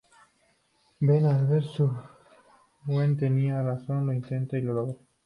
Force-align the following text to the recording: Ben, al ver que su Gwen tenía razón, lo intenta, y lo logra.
Ben, 0.99 1.27
al 1.27 1.45
ver 1.45 1.61
que 1.61 1.69
su 1.69 1.95
Gwen 2.85 3.15
tenía 3.17 3.61
razón, 3.61 4.07
lo 4.07 4.13
intenta, 4.13 4.57
y 4.57 4.63
lo 4.63 4.73
logra. 4.73 4.97